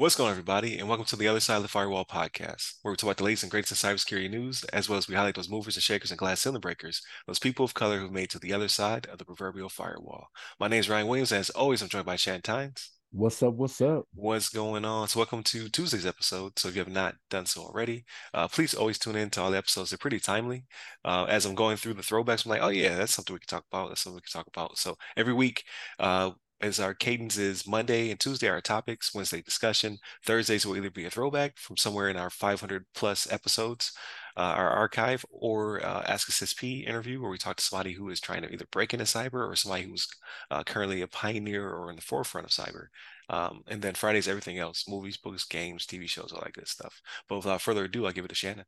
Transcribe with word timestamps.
What's 0.00 0.16
going 0.16 0.28
on, 0.28 0.30
everybody, 0.30 0.78
and 0.78 0.88
welcome 0.88 1.04
to 1.04 1.16
the 1.16 1.28
Other 1.28 1.40
Side 1.40 1.56
of 1.56 1.62
the 1.62 1.68
Firewall 1.68 2.06
podcast, 2.06 2.76
where 2.80 2.90
we 2.90 2.96
talk 2.96 3.08
about 3.08 3.18
the 3.18 3.24
latest 3.24 3.42
and 3.42 3.50
greatest 3.50 3.84
in 3.84 3.90
cybersecurity 3.90 4.30
news, 4.30 4.64
as 4.72 4.88
well 4.88 4.96
as 4.96 5.08
we 5.08 5.14
highlight 5.14 5.34
those 5.34 5.50
movers 5.50 5.76
and 5.76 5.82
shakers 5.82 6.10
and 6.10 6.16
glass 6.16 6.40
ceiling 6.40 6.62
breakers, 6.62 7.02
those 7.26 7.38
people 7.38 7.66
of 7.66 7.74
color 7.74 7.98
who've 7.98 8.10
made 8.10 8.30
to 8.30 8.38
the 8.38 8.54
other 8.54 8.68
side 8.68 9.08
of 9.08 9.18
the 9.18 9.26
proverbial 9.26 9.68
firewall. 9.68 10.28
My 10.58 10.68
name 10.68 10.80
is 10.80 10.88
Ryan 10.88 11.06
Williams, 11.06 11.32
and 11.32 11.40
as 11.40 11.50
always, 11.50 11.82
I'm 11.82 11.90
joined 11.90 12.06
by 12.06 12.16
Shannon 12.16 12.40
Tynes. 12.40 12.92
What's 13.12 13.42
up? 13.42 13.54
What's 13.54 13.80
up? 13.80 14.06
What's 14.14 14.50
going 14.50 14.84
on? 14.84 15.08
So, 15.08 15.18
welcome 15.18 15.42
to 15.42 15.68
Tuesday's 15.68 16.06
episode. 16.06 16.56
So, 16.56 16.68
if 16.68 16.76
you 16.76 16.80
have 16.80 16.92
not 16.92 17.16
done 17.28 17.44
so 17.44 17.62
already, 17.62 18.04
uh, 18.32 18.46
please 18.46 18.72
always 18.72 19.00
tune 19.00 19.16
in 19.16 19.30
to 19.30 19.42
all 19.42 19.50
the 19.50 19.58
episodes. 19.58 19.90
They're 19.90 19.98
pretty 19.98 20.20
timely. 20.20 20.64
Uh, 21.04 21.24
as 21.28 21.44
I'm 21.44 21.56
going 21.56 21.76
through 21.76 21.94
the 21.94 22.02
throwbacks, 22.02 22.46
I'm 22.46 22.50
like, 22.50 22.62
oh, 22.62 22.68
yeah, 22.68 22.94
that's 22.96 23.12
something 23.12 23.34
we 23.34 23.40
can 23.40 23.48
talk 23.48 23.64
about. 23.72 23.88
That's 23.88 24.02
something 24.02 24.14
we 24.14 24.20
can 24.20 24.40
talk 24.40 24.46
about. 24.46 24.78
So, 24.78 24.96
every 25.16 25.32
week, 25.32 25.64
uh, 25.98 26.30
as 26.60 26.78
our 26.78 26.94
cadence 26.94 27.36
is 27.36 27.66
Monday 27.66 28.10
and 28.10 28.20
Tuesday, 28.20 28.48
our 28.48 28.60
topics, 28.60 29.12
Wednesday 29.12 29.42
discussion. 29.42 29.98
Thursdays 30.24 30.64
will 30.64 30.76
either 30.76 30.90
be 30.90 31.06
a 31.06 31.10
throwback 31.10 31.58
from 31.58 31.76
somewhere 31.76 32.10
in 32.10 32.16
our 32.16 32.30
500 32.30 32.84
plus 32.94 33.30
episodes, 33.32 33.92
our 34.36 34.70
archive, 34.70 35.24
or 35.30 35.84
uh, 35.84 36.02
Ask 36.06 36.28
a 36.28 36.32
CISSP 36.32 36.86
interview 36.86 37.20
where 37.20 37.30
we 37.30 37.38
talk 37.38 37.56
to 37.56 37.64
somebody 37.64 37.92
who 37.92 38.10
is 38.10 38.20
trying 38.20 38.42
to 38.42 38.52
either 38.52 38.66
break 38.70 38.92
into 38.92 39.04
cyber 39.04 39.48
or 39.48 39.56
somebody 39.56 39.84
who's 39.84 40.08
uh, 40.50 40.62
currently 40.64 41.02
a 41.02 41.08
pioneer 41.08 41.68
or 41.68 41.90
in 41.90 41.96
the 41.96 42.02
forefront 42.02 42.46
of 42.46 42.52
cyber. 42.52 42.86
Um, 43.28 43.62
and 43.68 43.80
then 43.80 43.94
Fridays, 43.94 44.28
everything 44.28 44.58
else 44.58 44.86
movies, 44.88 45.16
books, 45.16 45.44
games, 45.44 45.86
TV 45.86 46.08
shows, 46.08 46.32
all 46.32 46.42
that 46.42 46.52
good 46.52 46.68
stuff. 46.68 47.00
But 47.28 47.36
without 47.36 47.60
further 47.60 47.84
ado, 47.84 48.06
I'll 48.06 48.12
give 48.12 48.24
it 48.24 48.28
to 48.28 48.34
Shannon. 48.34 48.64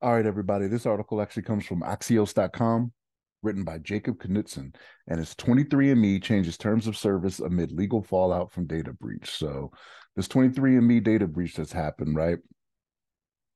All 0.00 0.14
right, 0.14 0.26
everybody. 0.26 0.66
This 0.66 0.86
article 0.86 1.20
actually 1.20 1.44
comes 1.44 1.64
from 1.64 1.82
Axios.com 1.82 2.92
written 3.42 3.64
by 3.64 3.78
Jacob 3.78 4.22
Knutson, 4.22 4.74
and 5.08 5.20
it's 5.20 5.34
23andMe 5.34 6.22
changes 6.22 6.56
terms 6.56 6.86
of 6.86 6.96
service 6.96 7.40
amid 7.40 7.72
legal 7.72 8.02
fallout 8.02 8.52
from 8.52 8.66
data 8.66 8.92
breach. 8.92 9.30
So, 9.30 9.70
this 10.14 10.28
23andMe 10.28 11.02
data 11.02 11.26
breach 11.26 11.54
that's 11.54 11.72
happened, 11.72 12.16
right? 12.16 12.38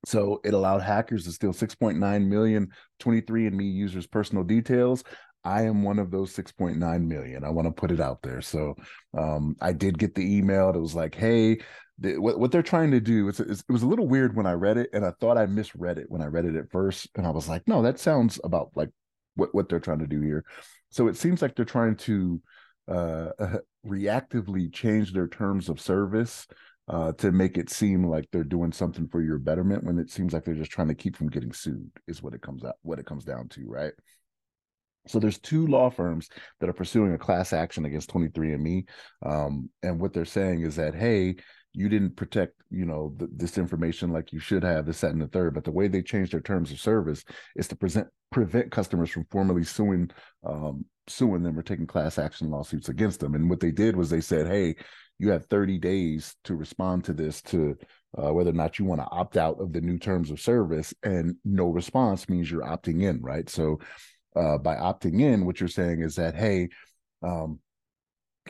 So, 0.06 0.40
it 0.44 0.54
allowed 0.54 0.80
hackers 0.80 1.24
to 1.24 1.32
steal 1.32 1.52
6.9 1.52 2.26
million 2.26 2.70
23andMe 3.00 3.70
users' 3.74 4.06
personal 4.06 4.44
details. 4.44 5.04
I 5.44 5.62
am 5.62 5.82
one 5.82 5.98
of 5.98 6.10
those 6.10 6.34
6.9 6.34 7.06
million. 7.06 7.44
I 7.44 7.50
want 7.50 7.68
to 7.68 7.72
put 7.72 7.90
it 7.90 8.00
out 8.00 8.22
there. 8.22 8.40
So, 8.40 8.74
um, 9.16 9.56
I 9.60 9.72
did 9.72 9.98
get 9.98 10.14
the 10.14 10.38
email 10.38 10.70
It 10.70 10.80
was 10.80 10.94
like, 10.94 11.14
hey, 11.14 11.58
what, 11.98 12.38
what 12.38 12.52
they're 12.52 12.62
trying 12.62 12.90
to 12.90 13.00
do 13.00 13.28
is, 13.28 13.40
it 13.40 13.62
was 13.68 13.82
a 13.82 13.86
little 13.86 14.06
weird 14.06 14.36
when 14.36 14.46
I 14.46 14.52
read 14.52 14.76
it, 14.76 14.90
and 14.92 15.04
I 15.04 15.12
thought 15.20 15.38
I 15.38 15.46
misread 15.46 15.98
it 15.98 16.06
when 16.08 16.22
I 16.22 16.26
read 16.26 16.44
it 16.44 16.56
at 16.56 16.70
first, 16.70 17.08
and 17.16 17.26
I 17.26 17.30
was 17.30 17.48
like, 17.48 17.66
no, 17.66 17.82
that 17.82 17.98
sounds 17.98 18.40
about 18.44 18.70
like 18.74 18.90
what 19.34 19.54
what 19.54 19.68
they're 19.68 19.80
trying 19.80 20.00
to 20.00 20.06
do 20.06 20.20
here. 20.20 20.44
So 20.90 21.08
it 21.08 21.16
seems 21.16 21.42
like 21.42 21.54
they're 21.54 21.64
trying 21.64 21.96
to 21.96 22.40
uh, 22.88 23.28
reactively 23.86 24.72
change 24.72 25.12
their 25.12 25.28
terms 25.28 25.68
of 25.68 25.80
service 25.80 26.46
uh, 26.88 27.12
to 27.12 27.32
make 27.32 27.58
it 27.58 27.70
seem 27.70 28.04
like 28.04 28.26
they're 28.30 28.44
doing 28.44 28.72
something 28.72 29.08
for 29.08 29.20
your 29.20 29.38
betterment 29.38 29.84
when 29.84 29.98
it 29.98 30.10
seems 30.10 30.32
like 30.32 30.44
they're 30.44 30.54
just 30.54 30.70
trying 30.70 30.88
to 30.88 30.94
keep 30.94 31.16
from 31.16 31.28
getting 31.28 31.52
sued 31.52 31.90
is 32.06 32.22
what 32.22 32.34
it 32.34 32.42
comes 32.42 32.64
out 32.64 32.76
what 32.82 32.98
it 32.98 33.06
comes 33.06 33.24
down 33.24 33.48
to 33.48 33.64
right? 33.66 33.92
So 35.08 35.20
there's 35.20 35.38
two 35.38 35.68
law 35.68 35.88
firms 35.88 36.28
that 36.58 36.68
are 36.68 36.74
pursuing 36.74 37.12
a 37.14 37.18
class 37.18 37.52
action 37.52 37.84
against 37.84 38.10
23andme 38.10 38.84
um, 39.24 39.70
and 39.82 40.00
what 40.00 40.12
they're 40.12 40.24
saying 40.24 40.62
is 40.62 40.76
that 40.76 40.94
hey 40.94 41.36
you 41.72 41.88
didn't 41.88 42.16
protect 42.16 42.54
you 42.70 42.86
know 42.86 43.14
th- 43.18 43.30
this 43.34 43.58
information 43.58 44.10
like 44.10 44.32
you 44.32 44.40
should 44.40 44.62
have 44.62 44.86
this 44.86 45.00
that 45.00 45.12
and 45.12 45.20
the 45.20 45.28
third 45.28 45.54
but 45.54 45.64
the 45.64 45.70
way 45.70 45.88
they 45.88 46.02
changed 46.02 46.32
their 46.32 46.40
terms 46.40 46.70
of 46.72 46.80
service 46.80 47.22
is 47.54 47.68
to 47.68 47.76
present 47.76 48.08
prevent 48.32 48.70
customers 48.70 49.10
from 49.10 49.26
formally 49.30 49.64
suing 49.64 50.10
um, 50.44 50.84
suing 51.08 51.42
them 51.42 51.58
or 51.58 51.62
taking 51.62 51.86
class 51.86 52.18
action 52.18 52.50
lawsuits 52.50 52.88
against 52.88 53.20
them. 53.20 53.34
And 53.34 53.48
what 53.48 53.60
they 53.60 53.70
did 53.70 53.96
was 53.96 54.10
they 54.10 54.20
said 54.20 54.46
hey 54.46 54.76
you 55.18 55.30
have 55.30 55.46
30 55.46 55.78
days 55.78 56.34
to 56.44 56.54
respond 56.54 57.04
to 57.04 57.12
this 57.12 57.42
to 57.42 57.76
uh, 58.16 58.32
whether 58.32 58.50
or 58.50 58.54
not 58.54 58.78
you 58.78 58.84
want 58.84 59.00
to 59.00 59.08
opt 59.10 59.36
out 59.36 59.60
of 59.60 59.72
the 59.72 59.80
new 59.80 59.98
terms 59.98 60.30
of 60.30 60.40
service 60.40 60.94
and 61.02 61.36
no 61.44 61.66
response 61.66 62.28
means 62.28 62.50
you're 62.50 62.62
opting 62.62 63.02
in 63.02 63.20
right 63.22 63.48
so 63.48 63.78
uh, 64.36 64.58
by 64.58 64.74
opting 64.76 65.20
in 65.20 65.46
what 65.46 65.60
you're 65.60 65.68
saying 65.68 66.02
is 66.02 66.16
that 66.16 66.34
hey 66.34 66.68
um, 67.22 67.58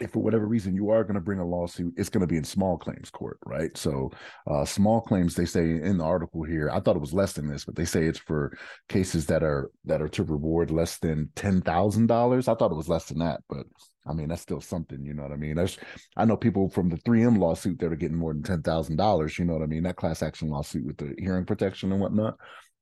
if 0.00 0.10
for 0.10 0.22
whatever 0.22 0.47
reason 0.47 0.75
you 0.75 0.91
are 0.91 1.05
going 1.05 1.15
to 1.15 1.21
bring 1.21 1.38
a 1.38 1.44
lawsuit, 1.44 1.94
it's 1.97 2.09
going 2.09 2.21
to 2.21 2.26
be 2.26 2.37
in 2.37 2.44
small 2.44 2.76
claims 2.76 3.10
court, 3.10 3.38
right? 3.47 3.76
So, 3.76 4.10
uh, 4.47 4.65
small 4.65 5.00
claims, 5.00 5.34
they 5.34 5.44
say 5.44 5.62
in 5.62 5.99
the 5.99 6.05
article 6.05 6.43
here, 6.43 6.71
I 6.71 6.81
thought 6.81 6.97
it 6.97 7.00
was 7.00 7.15
less 7.15 7.32
than 7.32 7.49
this, 7.49 7.65
but 7.65 7.76
they 7.76 7.84
say 7.84 8.05
it's 8.05 8.19
for 8.19 8.56
cases 8.88 9.26
that 9.26 9.43
are 9.43 9.71
that 9.84 10.03
are 10.03 10.09
to 10.10 10.25
reward 10.25 10.71
less 10.71 10.99
than 10.99 11.31
ten 11.34 11.60
thousand 11.60 12.06
dollars. 12.06 12.49
I 12.49 12.55
thought 12.55 12.72
it 12.72 12.76
was 12.76 12.88
less 12.88 13.06
than 13.06 13.19
that, 13.19 13.41
but 13.49 13.66
I 14.09 14.12
mean 14.12 14.28
that's 14.28 14.43
still 14.43 14.61
something, 14.61 15.05
you 15.05 15.15
know 15.15 15.22
what 15.22 15.33
I 15.33 15.37
mean? 15.37 15.56
That's, 15.56 15.78
I 16.17 16.25
know 16.25 16.37
people 16.37 16.69
from 16.69 16.89
the 16.89 16.97
3M 16.99 17.39
lawsuit 17.39 17.78
that 17.81 17.93
are 17.93 17.97
getting 17.97 18.17
more 18.17 18.33
than 18.33 18.43
ten 18.43 18.62
thousand 18.62 18.97
dollars. 18.97 19.39
You 19.39 19.44
know 19.44 19.55
what 19.55 19.62
I 19.62 19.67
mean? 19.67 19.83
That 19.83 19.97
class 19.97 20.22
action 20.22 20.49
lawsuit 20.49 20.87
with 20.87 20.97
the 20.99 21.15
hearing 21.19 21.44
protection 21.44 21.93
and 21.93 22.00
whatnot. 22.00 22.34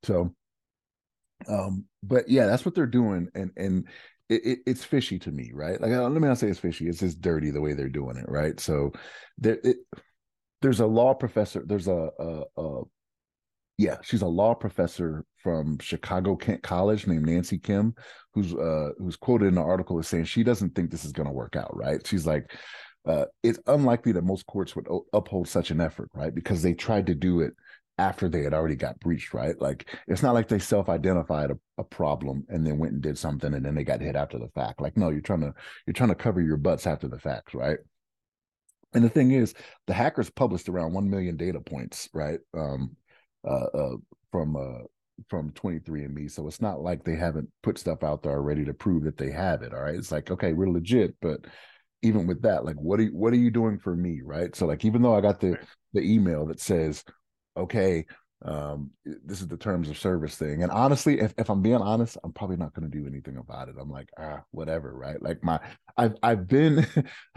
So, 0.03 0.35
um, 1.49 1.85
but 2.03 2.29
yeah, 2.29 2.47
that's 2.47 2.65
what 2.65 2.75
they're 2.75 2.87
doing, 2.87 3.29
and 3.35 3.51
and 3.57 3.89
it, 4.29 4.45
it, 4.45 4.59
it's 4.67 4.85
fishy 4.85 5.19
to 5.21 5.31
me, 5.31 5.51
right? 5.53 5.81
Like, 5.81 5.91
let 5.91 6.11
me 6.12 6.29
not 6.29 6.39
say 6.39 6.49
it's 6.49 6.59
fishy; 6.59 6.89
it's 6.89 7.01
just 7.01 7.21
dirty 7.21 7.51
the 7.51 7.61
way 7.61 7.75
they're 7.75 7.89
doing 7.89 8.17
it, 8.17 8.27
right? 8.29 8.59
So, 8.61 8.93
there, 9.39 9.59
it, 9.65 9.77
there's 10.62 10.81
a 10.81 10.87
law 10.87 11.15
professor. 11.15 11.62
There's 11.67 11.89
a, 11.89 12.11
a, 12.19 12.43
a, 12.56 12.83
yeah, 13.77 13.97
she's 14.03 14.23
a 14.23 14.27
law 14.27 14.55
professor 14.55 15.25
from 15.43 15.79
Chicago 15.79 16.37
Kent 16.37 16.62
College 16.62 17.07
named 17.07 17.27
Nancy 17.27 17.59
Kim, 17.59 17.95
who's 18.33 18.55
uh 18.55 18.91
who's 18.99 19.17
quoted 19.17 19.47
in 19.47 19.55
the 19.55 19.62
article 19.62 19.99
as 19.99 20.09
saying 20.09 20.25
she 20.25 20.45
doesn't 20.45 20.75
think 20.75 20.91
this 20.91 21.05
is 21.05 21.12
going 21.12 21.27
to 21.27 21.33
work 21.33 21.57
out, 21.57 21.77
right? 21.77 22.07
She's 22.07 22.27
like, 22.27 22.53
uh, 23.07 23.27
it's 23.43 23.59
unlikely 23.67 24.12
that 24.12 24.25
most 24.25 24.47
courts 24.47 24.77
would 24.77 24.87
uphold 25.12 25.49
such 25.49 25.71
an 25.71 25.81
effort, 25.81 26.09
right? 26.15 26.35
Because 26.35 26.62
they 26.62 26.73
tried 26.73 27.07
to 27.07 27.15
do 27.15 27.41
it 27.41 27.53
after 27.99 28.29
they 28.29 28.43
had 28.43 28.55
already 28.55 28.77
got 28.77 28.99
breached, 29.01 29.35
right? 29.35 29.61
Like 29.61 29.89
it's 30.09 30.23
not 30.23 30.35
like 30.35 30.49
they 30.49 30.59
self-identified 30.59 31.51
a, 31.51 31.59
a, 31.79 31.85
problem 31.85 32.45
and 32.49 32.67
then 32.67 32.79
went 32.79 32.95
and 32.95 33.03
did 33.03 33.17
something 33.17 33.55
and 33.55 33.65
then 33.65 33.75
they 33.77 33.85
got 33.85 34.01
hit 34.01 34.17
after 34.17 34.39
the 34.39 34.49
fact. 34.49 34.81
Like, 34.81 34.97
no, 34.97 35.11
you're 35.11 35.21
trying 35.21 35.43
to 35.43 35.53
you're 35.87 35.95
trying 35.95 36.09
to 36.09 36.17
cover 36.17 36.41
your 36.41 36.56
butts 36.56 36.87
after 36.87 37.09
the 37.09 37.19
fact, 37.19 37.55
right? 37.55 37.79
And 38.95 39.05
the 39.05 39.09
thing 39.09 39.33
is, 39.33 39.55
the 39.87 39.95
hackers 39.95 40.31
published 40.31 40.69
around 40.69 40.93
one 40.93 41.11
million 41.11 41.37
data 41.37 41.61
points, 41.61 42.09
right? 42.15 42.39
Um, 42.56 42.97
uh, 43.47 43.66
uh, 43.75 43.97
from 44.31 44.56
uh, 44.56 44.84
from 45.28 45.53
23andMe. 45.53 46.31
So 46.31 46.49
it's 46.49 46.60
not 46.60 46.81
like 46.81 47.05
they 47.05 47.16
haven't 47.16 47.49
put 47.62 47.78
stuff 47.78 48.03
out 48.03 48.22
there 48.22 48.32
already 48.32 48.65
to 48.65 48.75
prove 48.75 49.05
that 49.05 49.16
they 49.16 49.31
have 49.31 49.62
it. 49.62 49.72
All 49.72 49.82
right. 49.82 49.94
It's 49.94 50.12
like, 50.12 50.31
okay, 50.31 50.53
we're 50.53 50.71
legit, 50.71 51.15
but 51.21 51.41
even 52.03 52.27
with 52.27 52.43
that, 52.43 52.65
like 52.65 52.77
what 52.77 53.00
are 53.00 53.05
you 53.05 53.10
what 53.10 53.32
are 53.32 53.37
you 53.37 53.50
doing 53.50 53.78
for 53.78 53.94
me? 53.94 54.21
Right. 54.25 54.55
So 54.55 54.66
like 54.66 54.84
even 54.84 55.03
though 55.03 55.15
I 55.15 55.21
got 55.21 55.41
the 55.41 55.59
the 55.93 56.03
email 56.03 56.47
that 56.47 56.60
says 56.60 57.05
okay, 57.56 58.05
um, 58.44 58.91
this 59.05 59.41
is 59.41 59.49
the 59.49 59.56
terms 59.56 59.88
of 59.88 59.99
service 59.99 60.37
thing. 60.37 60.62
And 60.62 60.71
honestly, 60.71 61.21
if, 61.21 61.32
if 61.38 61.49
I'm 61.49 61.62
being 61.62 61.76
honest, 61.76 62.19
I'm 62.22 62.32
probably 62.32 62.56
not 62.56 62.75
going 62.75 62.91
to 62.91 62.99
do 62.99 63.06
anything 63.06 63.38
about 63.38 63.69
it. 63.69 63.76
I'm 63.81 63.91
like, 63.91 64.11
ah, 64.19 64.43
whatever, 64.50 64.94
right? 64.94 65.21
Like 65.22 65.43
my, 65.43 65.59
I've, 65.97 66.15
I've 66.22 66.47
been, 66.47 66.87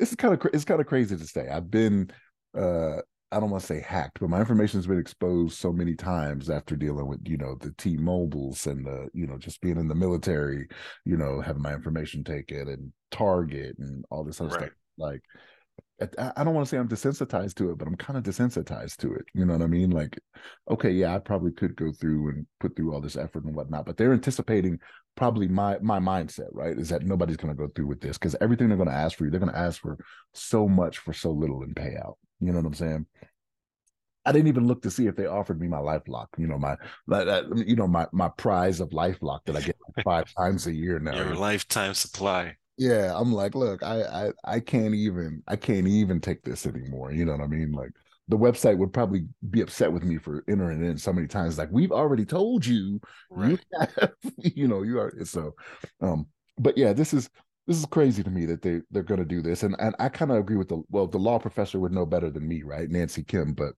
it's 0.00 0.14
kind 0.14 0.32
of, 0.32 0.40
it's 0.54 0.64
kind 0.64 0.80
of 0.80 0.86
crazy 0.86 1.16
to 1.16 1.26
say. 1.26 1.48
I've 1.48 1.70
been, 1.70 2.10
uh, 2.56 2.98
I 3.32 3.40
don't 3.40 3.50
want 3.50 3.60
to 3.60 3.66
say 3.66 3.80
hacked, 3.80 4.20
but 4.20 4.30
my 4.30 4.38
information 4.38 4.78
has 4.78 4.86
been 4.86 5.00
exposed 5.00 5.58
so 5.58 5.72
many 5.72 5.94
times 5.94 6.48
after 6.48 6.76
dealing 6.76 7.08
with, 7.08 7.20
you 7.26 7.36
know, 7.36 7.56
the 7.60 7.72
T 7.72 7.96
Mobiles 7.96 8.66
and 8.66 8.86
the, 8.86 9.08
you 9.12 9.26
know, 9.26 9.36
just 9.36 9.60
being 9.60 9.78
in 9.78 9.88
the 9.88 9.94
military, 9.94 10.68
you 11.04 11.16
know, 11.16 11.40
having 11.40 11.62
my 11.62 11.74
information 11.74 12.22
taken 12.22 12.68
and 12.68 12.92
Target 13.10 13.76
and 13.78 14.04
all 14.10 14.22
this 14.24 14.40
other 14.40 14.50
right. 14.50 14.58
stuff. 14.58 14.70
Like, 14.96 15.22
I 16.18 16.44
don't 16.44 16.54
want 16.54 16.66
to 16.66 16.70
say 16.70 16.76
I'm 16.78 16.88
desensitized 16.88 17.54
to 17.54 17.70
it, 17.70 17.78
but 17.78 17.88
I'm 17.88 17.96
kind 17.96 18.18
of 18.18 18.22
desensitized 18.22 18.96
to 18.98 19.14
it. 19.14 19.24
You 19.34 19.46
know 19.46 19.54
what 19.54 19.62
I 19.62 19.66
mean? 19.66 19.90
Like, 19.90 20.18
okay, 20.70 20.90
yeah, 20.90 21.14
I 21.14 21.18
probably 21.18 21.52
could 21.52 21.74
go 21.74 21.90
through 21.90 22.28
and 22.28 22.46
put 22.60 22.76
through 22.76 22.92
all 22.92 23.00
this 23.00 23.16
effort 23.16 23.44
and 23.44 23.56
whatnot, 23.56 23.86
but 23.86 23.96
they're 23.96 24.12
anticipating 24.12 24.78
probably 25.16 25.48
my 25.48 25.78
my 25.80 25.98
mindset, 25.98 26.48
right? 26.52 26.76
Is 26.76 26.88
that 26.90 27.02
nobody's 27.02 27.36
going 27.36 27.54
to 27.54 27.58
go 27.58 27.70
through 27.74 27.86
with 27.86 28.00
this 28.00 28.18
because 28.18 28.36
everything 28.40 28.68
they're 28.68 28.76
going 28.76 28.88
to 28.88 28.94
ask 28.94 29.16
for 29.16 29.24
you, 29.24 29.30
they're 29.30 29.40
going 29.40 29.52
to 29.52 29.58
ask 29.58 29.80
for 29.80 29.98
so 30.34 30.68
much 30.68 30.98
for 30.98 31.12
so 31.12 31.30
little 31.30 31.62
in 31.62 31.74
payout. 31.74 32.14
You 32.40 32.52
know 32.52 32.58
what 32.58 32.66
I'm 32.66 32.74
saying? 32.74 33.06
I 34.24 34.32
didn't 34.32 34.48
even 34.48 34.66
look 34.66 34.82
to 34.82 34.90
see 34.90 35.06
if 35.06 35.14
they 35.14 35.26
offered 35.26 35.60
me 35.60 35.68
my 35.68 35.78
LifeLock. 35.78 36.26
You 36.36 36.48
know 36.48 36.58
my, 36.58 36.76
you 37.56 37.76
know 37.76 37.86
my 37.86 38.06
my 38.12 38.28
prize 38.36 38.80
of 38.80 38.90
LifeLock 38.90 39.40
that 39.46 39.56
I 39.56 39.60
get 39.60 39.76
like 39.96 40.04
five 40.04 40.34
times 40.34 40.66
a 40.66 40.72
year 40.72 40.98
now. 40.98 41.14
Your 41.16 41.36
lifetime 41.36 41.94
supply 41.94 42.56
yeah 42.78 43.12
i'm 43.18 43.32
like 43.32 43.54
look 43.54 43.82
I, 43.82 44.02
I 44.02 44.30
i 44.44 44.60
can't 44.60 44.94
even 44.94 45.42
i 45.48 45.56
can't 45.56 45.86
even 45.86 46.20
take 46.20 46.42
this 46.42 46.66
anymore 46.66 47.10
you 47.12 47.24
know 47.24 47.32
what 47.32 47.40
i 47.40 47.46
mean 47.46 47.72
like 47.72 47.92
the 48.28 48.38
website 48.38 48.76
would 48.76 48.92
probably 48.92 49.26
be 49.50 49.60
upset 49.60 49.92
with 49.92 50.02
me 50.02 50.18
for 50.18 50.44
entering 50.48 50.84
in 50.84 50.98
so 50.98 51.12
many 51.12 51.26
times 51.26 51.58
like 51.58 51.68
we've 51.70 51.92
already 51.92 52.24
told 52.24 52.66
you 52.66 53.00
right. 53.30 53.50
you 53.50 53.58
have, 53.98 54.12
you 54.38 54.68
know 54.68 54.82
you 54.82 54.98
are 54.98 55.12
so 55.24 55.54
um 56.00 56.26
but 56.58 56.76
yeah 56.76 56.92
this 56.92 57.14
is 57.14 57.30
this 57.66 57.78
is 57.78 57.86
crazy 57.86 58.22
to 58.22 58.30
me 58.30 58.44
that 58.46 58.62
they 58.62 58.80
they're 58.90 59.02
going 59.02 59.20
to 59.20 59.26
do 59.26 59.42
this 59.42 59.62
and 59.62 59.76
and 59.78 59.94
i 59.98 60.08
kind 60.08 60.30
of 60.30 60.38
agree 60.38 60.56
with 60.56 60.68
the 60.68 60.82
well 60.90 61.06
the 61.06 61.18
law 61.18 61.38
professor 61.38 61.78
would 61.78 61.92
know 61.92 62.06
better 62.06 62.30
than 62.30 62.46
me 62.46 62.62
right 62.62 62.90
nancy 62.90 63.22
kim 63.22 63.52
but 63.52 63.74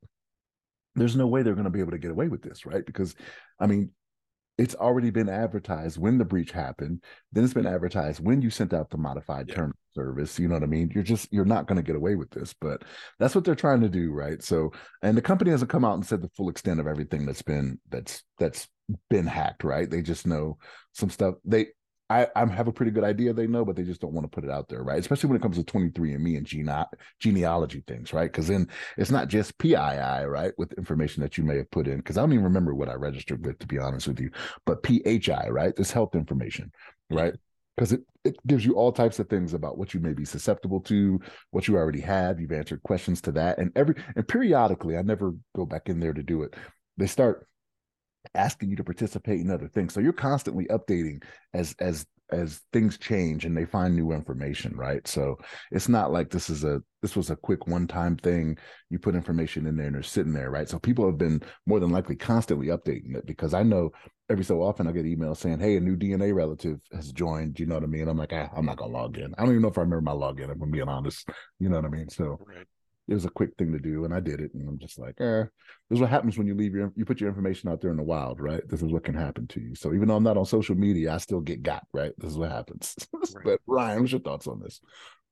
there's 0.94 1.16
no 1.16 1.26
way 1.26 1.42
they're 1.42 1.54
going 1.54 1.64
to 1.64 1.70
be 1.70 1.80
able 1.80 1.92
to 1.92 1.98
get 1.98 2.10
away 2.10 2.28
with 2.28 2.42
this 2.42 2.64
right 2.64 2.86
because 2.86 3.14
i 3.60 3.66
mean 3.66 3.90
it's 4.58 4.74
already 4.74 5.10
been 5.10 5.28
advertised 5.28 5.98
when 5.98 6.18
the 6.18 6.24
breach 6.24 6.50
happened. 6.50 7.02
Then 7.32 7.44
it's 7.44 7.54
been 7.54 7.64
advertised 7.64 8.22
when 8.22 8.42
you 8.42 8.50
sent 8.50 8.74
out 8.74 8.90
the 8.90 8.98
modified 8.98 9.48
yeah. 9.48 9.54
term 9.54 9.74
service. 9.98 10.38
You 10.38 10.48
know 10.48 10.54
what 10.54 10.62
I 10.62 10.66
mean? 10.66 10.90
You're 10.94 11.02
just 11.02 11.32
you're 11.32 11.44
not 11.44 11.66
going 11.66 11.76
to 11.76 11.82
get 11.82 11.96
away 11.96 12.14
with 12.14 12.30
this, 12.30 12.54
but 12.60 12.82
that's 13.18 13.34
what 13.34 13.44
they're 13.44 13.54
trying 13.54 13.80
to 13.80 13.88
do, 13.88 14.12
right? 14.12 14.42
So, 14.42 14.72
and 15.02 15.16
the 15.16 15.22
company 15.22 15.50
hasn't 15.50 15.70
come 15.70 15.84
out 15.84 15.94
and 15.94 16.06
said 16.06 16.22
the 16.22 16.30
full 16.36 16.48
extent 16.48 16.80
of 16.80 16.86
everything 16.86 17.26
that's 17.26 17.42
been 17.42 17.80
that's 17.90 18.22
that's 18.38 18.68
been 19.10 19.26
hacked, 19.26 19.64
right? 19.64 19.90
They 19.90 20.02
just 20.02 20.26
know 20.26 20.58
some 20.92 21.10
stuff. 21.10 21.34
They 21.44 21.68
I, 22.10 22.26
I 22.34 22.46
have 22.46 22.68
a 22.68 22.72
pretty 22.72 22.90
good 22.92 23.04
idea 23.04 23.32
they 23.34 23.46
know, 23.46 23.66
but 23.66 23.76
they 23.76 23.82
just 23.82 24.00
don't 24.00 24.14
want 24.14 24.24
to 24.24 24.34
put 24.34 24.44
it 24.44 24.50
out 24.50 24.68
there, 24.68 24.82
right? 24.82 24.98
Especially 24.98 25.28
when 25.28 25.36
it 25.36 25.42
comes 25.42 25.58
to 25.58 25.64
23andMe 25.64 26.38
and 26.38 26.46
gene- 26.46 26.84
genealogy 27.20 27.84
things, 27.86 28.14
right? 28.14 28.32
Because 28.32 28.48
then 28.48 28.68
it's 28.96 29.10
not 29.10 29.28
just 29.28 29.58
PII, 29.58 30.24
right? 30.26 30.52
With 30.56 30.72
information 30.74 31.22
that 31.22 31.36
you 31.36 31.44
may 31.44 31.58
have 31.58 31.70
put 31.70 31.86
in. 31.86 31.98
Because 31.98 32.16
I 32.16 32.22
don't 32.22 32.32
even 32.32 32.44
remember 32.44 32.74
what 32.74 32.88
I 32.88 32.94
registered 32.94 33.44
with, 33.44 33.58
to 33.58 33.66
be 33.66 33.78
honest 33.78 34.08
with 34.08 34.20
you, 34.20 34.30
but 34.64 34.84
PHI, 34.86 35.48
right? 35.50 35.76
This 35.76 35.92
health 35.92 36.14
information, 36.14 36.72
right? 37.10 37.34
Because 37.78 37.92
it, 37.92 38.00
it 38.24 38.36
gives 38.46 38.64
you 38.64 38.74
all 38.74 38.90
types 38.90 39.20
of 39.20 39.28
things 39.28 39.54
about 39.54 39.78
what 39.78 39.94
you 39.94 40.00
may 40.00 40.12
be 40.12 40.24
susceptible 40.24 40.80
to, 40.80 41.20
what 41.52 41.68
you 41.68 41.76
already 41.76 42.00
have. 42.00 42.40
You've 42.40 42.52
answered 42.52 42.82
questions 42.82 43.20
to 43.22 43.32
that. 43.32 43.58
And 43.58 43.70
every 43.76 43.94
and 44.16 44.26
periodically, 44.26 44.96
I 44.96 45.02
never 45.02 45.32
go 45.54 45.64
back 45.64 45.88
in 45.88 46.00
there 46.00 46.12
to 46.12 46.22
do 46.22 46.42
it. 46.42 46.54
They 46.96 47.06
start 47.06 47.46
asking 48.34 48.70
you 48.70 48.76
to 48.76 48.84
participate 48.84 49.40
in 49.40 49.50
other 49.50 49.68
things. 49.68 49.94
So 49.94 50.00
you're 50.00 50.12
constantly 50.12 50.66
updating 50.66 51.22
as 51.54 51.74
as 51.78 52.04
as 52.30 52.60
things 52.72 52.98
change 52.98 53.44
and 53.44 53.56
they 53.56 53.64
find 53.64 53.94
new 53.96 54.12
information, 54.12 54.76
right? 54.76 55.06
So 55.08 55.38
it's 55.70 55.88
not 55.88 56.12
like 56.12 56.30
this 56.30 56.50
is 56.50 56.64
a 56.64 56.82
this 57.00 57.16
was 57.16 57.30
a 57.30 57.36
quick 57.36 57.66
one-time 57.66 58.16
thing. 58.16 58.58
You 58.90 58.98
put 58.98 59.14
information 59.14 59.66
in 59.66 59.76
there 59.76 59.86
and 59.86 59.94
they're 59.94 60.02
sitting 60.02 60.32
there, 60.32 60.50
right? 60.50 60.68
So 60.68 60.78
people 60.78 61.06
have 61.06 61.16
been 61.16 61.40
more 61.66 61.80
than 61.80 61.90
likely 61.90 62.16
constantly 62.16 62.66
updating 62.66 63.16
it 63.16 63.24
because 63.26 63.54
I 63.54 63.62
know 63.62 63.92
every 64.30 64.44
so 64.44 64.62
often 64.62 64.86
I 64.86 64.92
get 64.92 65.04
emails 65.04 65.38
saying, 65.38 65.60
"Hey, 65.60 65.76
a 65.76 65.80
new 65.80 65.96
DNA 65.96 66.34
relative 66.34 66.80
has 66.92 67.12
joined." 67.12 67.58
You 67.58 67.66
know 67.66 67.74
what 67.74 67.84
I 67.84 67.88
mean? 67.88 68.08
I'm 68.08 68.18
like, 68.18 68.32
ah, 68.32 68.48
I'm 68.54 68.66
not 68.66 68.76
gonna 68.76 68.92
log 68.92 69.18
in. 69.18 69.34
I 69.36 69.42
don't 69.42 69.50
even 69.50 69.62
know 69.62 69.68
if 69.68 69.78
I 69.78 69.82
remember 69.82 70.02
my 70.02 70.12
login. 70.12 70.50
If 70.50 70.60
I'm 70.62 70.70
being 70.70 70.88
honest, 70.88 71.28
you 71.58 71.68
know 71.68 71.76
what 71.76 71.84
I 71.84 71.88
mean? 71.88 72.08
So 72.08 72.38
right 72.46 72.66
it 73.08 73.14
was 73.14 73.24
a 73.24 73.30
quick 73.30 73.56
thing 73.56 73.72
to 73.72 73.78
do, 73.78 74.04
and 74.04 74.12
I 74.12 74.20
did 74.20 74.40
it. 74.40 74.52
And 74.52 74.68
I'm 74.68 74.78
just 74.78 74.98
like, 74.98 75.18
eh, 75.18 75.44
this 75.88 75.96
is 75.96 76.00
what 76.00 76.10
happens 76.10 76.36
when 76.36 76.46
you 76.46 76.54
leave 76.54 76.74
your 76.74 76.92
you 76.94 77.06
put 77.06 77.20
your 77.20 77.30
information 77.30 77.70
out 77.70 77.80
there 77.80 77.90
in 77.90 77.96
the 77.96 78.02
wild, 78.02 78.38
right? 78.38 78.62
This 78.68 78.82
is 78.82 78.92
what 78.92 79.04
can 79.04 79.14
happen 79.14 79.46
to 79.48 79.60
you. 79.60 79.74
So 79.74 79.94
even 79.94 80.08
though 80.08 80.16
I'm 80.16 80.22
not 80.22 80.36
on 80.36 80.44
social 80.44 80.74
media, 80.74 81.14
I 81.14 81.18
still 81.18 81.40
get 81.40 81.62
got, 81.62 81.86
right? 81.94 82.12
This 82.18 82.32
is 82.32 82.38
what 82.38 82.52
happens. 82.52 82.94
Right. 83.34 83.44
but 83.44 83.60
Ryan, 83.66 84.00
what's 84.00 84.12
your 84.12 84.22
thoughts 84.22 84.46
on 84.46 84.60
this? 84.60 84.80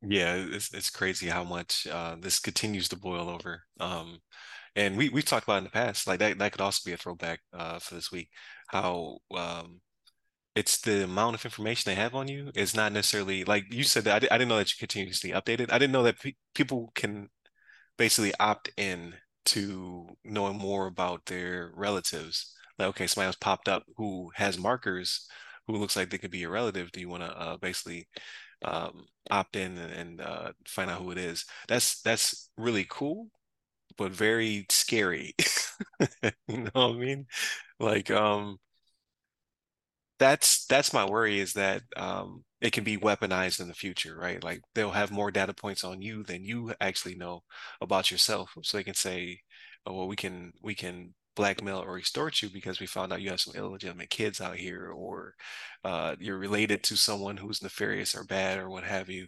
Yeah, 0.03 0.35
it's 0.35 0.73
it's 0.75 0.91
crazy 0.91 1.29
how 1.29 1.45
much 1.45 1.87
uh, 1.91 2.17
this 2.21 2.39
continues 2.39 2.89
to 2.89 2.97
boil 2.97 3.31
over. 3.31 3.63
Um, 3.81 4.19
and 4.75 4.97
we 4.97 5.09
we've 5.09 5.25
talked 5.25 5.45
about 5.45 5.59
in 5.59 5.65
the 5.65 5.71
past, 5.71 6.07
like 6.07 6.19
that 6.19 6.39
that 6.39 6.53
could 6.53 6.61
also 6.61 6.83
be 6.85 6.93
a 6.93 6.97
throwback 6.99 7.41
uh, 7.55 7.79
for 7.79 7.95
this 7.95 8.13
week. 8.13 8.29
How 8.69 9.19
um, 9.35 9.81
it's 10.55 10.81
the 10.81 11.05
amount 11.05 11.37
of 11.37 11.45
information 11.45 11.91
they 11.91 11.97
have 11.97 12.15
on 12.15 12.29
you 12.29 12.51
is 12.55 12.75
not 12.75 12.93
necessarily 12.93 13.45
like 13.45 13.73
you 13.73 13.85
said 13.85 14.05
that 14.05 14.25
I, 14.25 14.35
I 14.35 14.39
didn't 14.39 14.49
know 14.49 14.59
that 14.59 14.71
you 14.73 14.77
continuously 14.79 15.31
updated. 15.31 15.73
I 15.73 15.79
didn't 15.79 15.93
know 15.93 16.05
that 16.05 16.21
pe- 16.21 16.35
people 16.55 16.93
can 16.95 17.29
basically 17.99 18.33
opt 18.41 18.71
in 18.77 19.15
to 19.47 20.09
knowing 20.25 20.59
more 20.59 20.87
about 20.87 21.27
their 21.27 21.73
relatives. 21.75 22.55
Like, 22.79 22.89
okay, 22.91 23.07
somebody 23.07 23.27
else 23.29 23.37
popped 23.41 23.69
up 23.69 23.85
who 23.97 24.31
has 24.35 24.59
markers 24.59 25.27
who 25.67 25.77
looks 25.77 25.97
like 25.97 26.11
they 26.11 26.19
could 26.19 26.31
be 26.31 26.45
a 26.45 26.49
relative. 26.49 26.93
Do 26.93 27.01
you 27.01 27.09
want 27.09 27.23
to 27.25 27.31
uh, 27.39 27.57
basically 27.59 28.09
um, 28.65 29.07
opt 29.31 29.57
in 29.57 29.79
and, 29.79 29.93
and 29.93 30.21
uh, 30.21 30.53
find 30.67 30.91
out 30.91 31.03
who 31.03 31.11
it 31.13 31.19
is? 31.19 31.45
That's 31.69 32.03
that's 32.03 32.51
really 32.59 32.87
cool, 32.89 33.29
but 33.99 34.13
very 34.13 34.67
scary. 34.71 35.35
you 36.49 36.59
know 36.59 36.71
what 36.73 36.91
I 36.91 36.93
mean? 36.93 37.27
Like, 37.79 38.11
um, 38.11 38.59
that's 40.19 40.65
that's 40.67 40.93
my 40.95 41.05
worry 41.05 41.41
is 41.41 41.53
that 41.55 41.83
um, 41.97 42.45
it 42.61 42.73
can 42.73 42.85
be 42.85 42.97
weaponized 42.97 43.61
in 43.61 43.69
the 43.69 43.75
future, 43.75 44.17
right? 44.17 44.43
Like 44.43 44.63
they'll 44.75 44.91
have 44.91 45.11
more 45.11 45.31
data 45.31 45.53
points 45.55 45.85
on 45.85 46.01
you 46.01 46.23
than 46.23 46.45
you 46.45 46.73
actually 46.81 47.17
know 47.17 47.43
about 47.81 48.11
yourself. 48.11 48.51
So 48.63 48.77
they 48.79 48.85
can 48.85 48.95
say, 48.95 49.41
oh, 49.87 49.93
well, 49.95 50.09
we 50.09 50.17
can 50.17 50.53
we 50.63 50.75
can 50.75 51.15
blackmail 51.35 51.79
or 51.81 51.99
extort 51.99 52.41
you 52.41 52.49
because 52.49 52.81
we 52.81 52.87
found 52.87 53.13
out 53.13 53.21
you 53.21 53.29
have 53.31 53.41
some 53.41 53.55
illegitimate 53.55 54.09
kids 54.09 54.41
out 54.41 54.57
here 54.57 54.91
or 54.91 55.35
uh, 55.85 56.17
you're 56.19 56.39
related 56.39 56.83
to 56.85 56.97
someone 56.97 57.37
who's 57.37 57.63
nefarious 57.63 58.15
or 58.15 58.25
bad 58.25 58.59
or 58.59 58.71
what 58.71 58.85
have 58.85 59.11
you. 59.11 59.27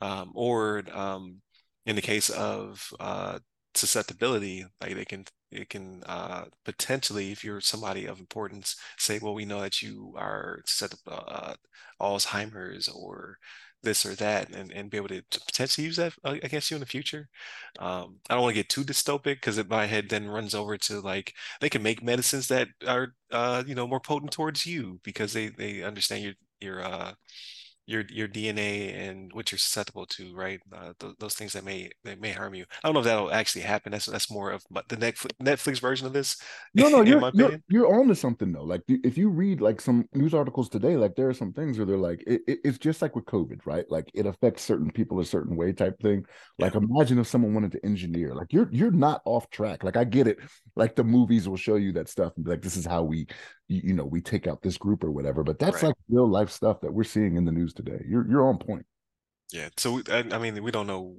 Um, 0.00 0.32
or 0.34 0.82
um, 0.92 1.40
in 1.86 1.96
the 1.96 2.02
case 2.02 2.30
of 2.30 2.88
uh, 3.00 3.38
susceptibility, 3.74 4.64
like 4.80 4.94
they 4.96 5.04
can 5.04 5.24
it 5.54 5.70
can 5.70 6.02
uh, 6.06 6.44
potentially, 6.64 7.32
if 7.32 7.44
you're 7.44 7.60
somebody 7.60 8.06
of 8.06 8.18
importance, 8.20 8.76
say, 8.98 9.18
well, 9.20 9.34
we 9.34 9.44
know 9.44 9.60
that 9.60 9.82
you 9.82 10.14
are 10.16 10.60
susceptible 10.66 11.24
uh, 11.28 11.54
Alzheimer's 12.00 12.88
or 12.88 13.38
this 13.82 14.06
or 14.06 14.14
that, 14.14 14.48
and, 14.50 14.72
and 14.72 14.90
be 14.90 14.96
able 14.96 15.08
to, 15.08 15.22
to 15.30 15.40
potentially 15.40 15.86
use 15.86 15.96
that 15.96 16.14
uh, 16.24 16.36
against 16.42 16.70
you 16.70 16.76
in 16.76 16.80
the 16.80 16.86
future. 16.86 17.28
Um, 17.78 18.16
I 18.30 18.34
don't 18.34 18.42
want 18.42 18.54
to 18.54 18.60
get 18.60 18.68
too 18.68 18.82
dystopic 18.84 19.36
because 19.36 19.62
my 19.68 19.86
head 19.86 20.08
then 20.08 20.26
runs 20.28 20.54
over 20.54 20.76
to 20.78 21.00
like 21.00 21.34
they 21.60 21.68
can 21.68 21.82
make 21.82 22.02
medicines 22.02 22.48
that 22.48 22.68
are 22.86 23.14
uh, 23.30 23.62
you 23.66 23.74
know 23.74 23.86
more 23.86 24.00
potent 24.00 24.32
towards 24.32 24.64
you 24.66 25.00
because 25.04 25.32
they 25.32 25.48
they 25.48 25.82
understand 25.82 26.24
your 26.24 26.34
your 26.60 26.84
uh, 26.84 27.12
your 27.86 28.04
your 28.08 28.28
DNA 28.28 28.94
and 28.94 29.30
what 29.32 29.52
you're 29.52 29.58
susceptible 29.58 30.06
to, 30.06 30.34
right? 30.34 30.60
Uh, 30.72 30.92
th- 30.98 31.14
those 31.18 31.34
things 31.34 31.52
that 31.52 31.64
may 31.64 31.90
that 32.04 32.20
may 32.20 32.32
harm 32.32 32.54
you. 32.54 32.64
I 32.82 32.88
don't 32.88 32.94
know 32.94 33.00
if 33.00 33.06
that'll 33.06 33.32
actually 33.32 33.62
happen. 33.62 33.92
That's 33.92 34.06
that's 34.06 34.30
more 34.30 34.52
of 34.52 34.64
the 34.70 34.96
Netflix 34.96 35.30
Netflix 35.42 35.80
version 35.80 36.06
of 36.06 36.12
this. 36.12 36.36
No, 36.74 36.88
no, 36.88 37.02
you're 37.02 37.30
you're, 37.34 37.58
you're 37.68 38.00
on 38.00 38.08
to 38.08 38.14
something 38.14 38.52
though. 38.52 38.64
Like 38.64 38.82
if 38.88 39.18
you 39.18 39.28
read 39.28 39.60
like 39.60 39.80
some 39.80 40.08
news 40.14 40.32
articles 40.32 40.68
today, 40.68 40.96
like 40.96 41.14
there 41.14 41.28
are 41.28 41.34
some 41.34 41.52
things 41.52 41.78
where 41.78 41.86
they're 41.86 41.96
like 41.98 42.22
it, 42.26 42.40
it, 42.46 42.60
it's 42.64 42.78
just 42.78 43.02
like 43.02 43.14
with 43.14 43.26
COVID, 43.26 43.66
right? 43.66 43.84
Like 43.90 44.10
it 44.14 44.26
affects 44.26 44.62
certain 44.62 44.90
people 44.90 45.20
a 45.20 45.24
certain 45.24 45.56
way 45.56 45.72
type 45.72 46.00
thing. 46.00 46.24
Like 46.58 46.74
yeah. 46.74 46.80
imagine 46.80 47.18
if 47.18 47.26
someone 47.26 47.52
wanted 47.52 47.72
to 47.72 47.84
engineer. 47.84 48.34
Like 48.34 48.52
you're 48.52 48.68
you're 48.72 48.90
not 48.90 49.20
off 49.26 49.50
track. 49.50 49.84
Like 49.84 49.96
I 49.96 50.04
get 50.04 50.26
it. 50.26 50.38
Like 50.74 50.96
the 50.96 51.04
movies 51.04 51.48
will 51.48 51.56
show 51.56 51.76
you 51.76 51.92
that 51.92 52.08
stuff 52.08 52.32
and 52.36 52.44
be 52.44 52.50
like, 52.50 52.62
this 52.62 52.76
is 52.76 52.86
how 52.86 53.02
we 53.02 53.26
you, 53.68 53.80
you 53.84 53.94
know 53.94 54.04
we 54.04 54.20
take 54.20 54.46
out 54.46 54.62
this 54.62 54.76
group 54.76 55.02
or 55.02 55.10
whatever 55.10 55.42
but 55.42 55.58
that's 55.58 55.76
right. 55.76 55.88
like 55.88 55.94
real 56.08 56.28
life 56.28 56.50
stuff 56.50 56.80
that 56.80 56.92
we're 56.92 57.04
seeing 57.04 57.36
in 57.36 57.44
the 57.44 57.52
news 57.52 57.72
today. 57.74 58.04
You're 58.06 58.28
you're 58.28 58.48
on 58.48 58.58
point. 58.58 58.86
Yeah 59.52 59.68
so 59.76 60.00
I, 60.10 60.24
I 60.32 60.38
mean 60.38 60.62
we 60.62 60.70
don't 60.70 60.86
know 60.86 61.18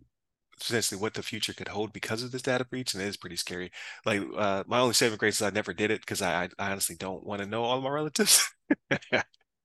essentially 0.59 0.99
what 0.99 1.13
the 1.13 1.23
future 1.23 1.53
could 1.53 1.67
hold 1.67 1.91
because 1.91 2.23
of 2.23 2.31
this 2.31 2.41
data 2.41 2.63
breach 2.65 2.93
and 2.93 3.03
it 3.03 3.07
is 3.07 3.17
pretty 3.17 3.35
scary. 3.35 3.71
Like 4.05 4.21
uh, 4.37 4.63
my 4.67 4.79
only 4.79 4.93
saving 4.93 5.17
grace 5.17 5.35
is 5.35 5.41
i 5.41 5.49
never 5.49 5.73
did 5.73 5.91
it 5.91 6.01
because 6.01 6.21
I, 6.21 6.49
I 6.57 6.71
honestly 6.71 6.95
don't 6.95 7.25
want 7.25 7.41
to 7.41 7.47
know 7.47 7.63
all 7.63 7.81
my 7.81 7.89
relatives. 7.89 8.49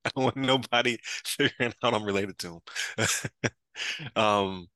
I 0.04 0.10
don't 0.14 0.24
want 0.24 0.36
nobody 0.36 0.98
figuring 1.24 1.74
out 1.82 1.94
i'm 1.94 2.04
related 2.04 2.38
to 2.38 2.60
them 2.96 3.52
um 4.16 4.66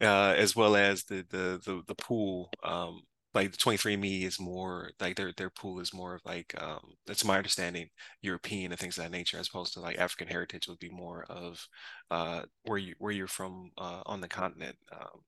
uh, 0.00 0.34
as 0.36 0.54
well 0.54 0.76
as 0.76 1.04
the 1.04 1.24
the 1.30 1.60
the, 1.64 1.82
the 1.86 1.94
pool 1.94 2.50
um 2.62 3.00
like 3.36 3.52
the 3.52 3.58
23andme 3.58 4.24
is 4.24 4.40
more 4.40 4.90
like 5.00 5.16
their 5.16 5.32
their 5.36 5.50
pool 5.50 5.80
is 5.80 5.94
more 5.94 6.14
of 6.16 6.22
like 6.26 6.54
um 6.62 6.80
that's 7.06 7.24
my 7.24 7.36
understanding 7.38 7.88
european 8.22 8.72
and 8.72 8.80
things 8.80 8.98
of 8.98 9.04
that 9.04 9.12
nature 9.12 9.38
as 9.38 9.48
opposed 9.48 9.74
to 9.74 9.80
like 9.80 9.98
african 9.98 10.28
heritage 10.28 10.68
would 10.68 10.80
be 10.80 10.90
more 10.90 11.24
of 11.30 11.68
uh 12.10 12.42
where 12.64 12.78
you 12.78 12.94
where 12.98 13.12
you're 13.12 13.28
from 13.28 13.70
uh 13.78 14.02
on 14.06 14.20
the 14.22 14.28
continent 14.28 14.76
um 14.92 15.20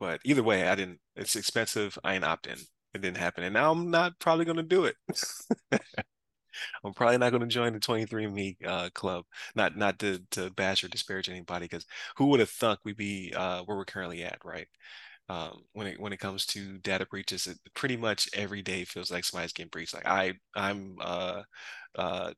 but 0.00 0.20
either 0.24 0.42
way 0.42 0.68
i 0.68 0.74
didn't 0.74 0.98
it's 1.16 1.36
expensive 1.36 1.98
i 2.04 2.14
ain't 2.14 2.24
opt 2.24 2.46
in 2.46 2.58
it 2.94 3.00
didn't 3.00 3.16
happen 3.16 3.44
and 3.44 3.54
now 3.54 3.70
i'm 3.72 3.90
not 3.90 4.18
probably 4.18 4.44
going 4.44 4.56
to 4.56 4.62
do 4.62 4.84
it 4.84 4.96
I'm 6.84 6.92
probably 6.94 7.18
not 7.18 7.30
going 7.30 7.40
to 7.42 7.46
join 7.46 7.72
the 7.72 7.80
23andMe 7.80 8.56
uh, 8.64 8.90
club. 8.94 9.24
Not 9.54 9.76
not 9.76 9.98
to 10.00 10.20
to 10.32 10.50
bash 10.50 10.84
or 10.84 10.88
disparage 10.88 11.28
anybody, 11.28 11.64
because 11.66 11.86
who 12.16 12.26
would 12.26 12.40
have 12.40 12.50
thunk 12.50 12.80
we'd 12.84 12.96
be 12.96 13.32
uh, 13.36 13.62
where 13.64 13.76
we're 13.76 13.84
currently 13.84 14.22
at, 14.24 14.38
right? 14.44 14.68
Um, 15.28 15.64
when 15.72 15.86
it 15.86 16.00
when 16.00 16.12
it 16.12 16.18
comes 16.18 16.46
to 16.46 16.78
data 16.78 17.06
breaches, 17.06 17.46
it 17.46 17.58
pretty 17.74 17.96
much 17.96 18.28
every 18.34 18.62
day 18.62 18.84
feels 18.84 19.10
like 19.10 19.24
somebody's 19.24 19.52
getting 19.52 19.70
breached. 19.70 19.94
Like 19.94 20.06
I 20.06 20.34
I'm 20.54 20.96
uh, 21.00 21.42
uh, 21.96 22.32